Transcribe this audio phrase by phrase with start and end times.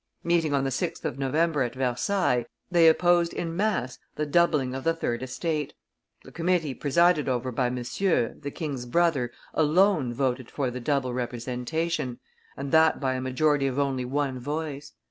[0.23, 4.83] Meeting on the 6th of November at Versailles, they opposed in mass the doubling of
[4.83, 5.75] the third (estate);
[6.23, 12.19] the committee presided over by Monsieur, the king's brother, alone voted for the double representation,
[12.57, 14.93] and that by a majority of only one voice.